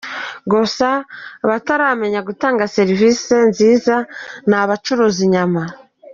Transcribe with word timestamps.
Gusa, 0.51 0.87
abataramenya 1.43 2.19
gutanga 2.27 2.63
serivisi 2.77 3.33
nziza 3.49 3.95
ni 4.49 4.55
abacuruza 4.63 5.19
inyama. 5.27 5.61